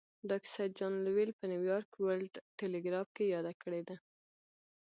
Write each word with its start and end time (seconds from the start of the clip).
دا 0.29 0.35
کيسه 0.43 0.63
جان 0.77 0.93
لويل 1.05 1.31
په 1.39 1.43
نيويارک 1.51 1.89
ورلډ 1.97 2.33
ټيليګراف 2.57 3.07
کې 3.15 3.31
ياده 3.33 3.53
کړې 3.61 3.81
ده. 3.87 3.95